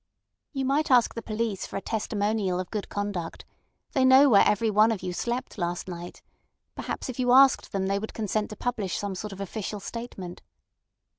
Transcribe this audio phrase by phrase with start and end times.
[0.51, 3.45] "You might ask the police for a testimonial of good conduct.
[3.91, 6.23] They know where every one of you slept last night.
[6.73, 10.41] Perhaps if you asked them they would consent to publish some sort of official statement."